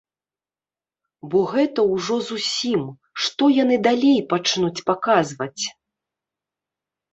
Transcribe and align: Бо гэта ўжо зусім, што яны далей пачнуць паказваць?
Бо 1.33 1.39
гэта 1.53 1.79
ўжо 1.93 2.15
зусім, 2.29 2.81
што 3.27 3.43
яны 3.63 3.75
далей 3.91 4.19
пачнуць 4.35 4.75
паказваць? 4.91 5.63